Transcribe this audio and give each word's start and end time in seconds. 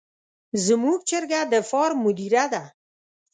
زموږ 0.65 0.99
چرګه 1.09 1.41
د 1.51 1.53
فارم 1.69 1.99
مدیره 2.05 2.45
ده. 2.53 2.63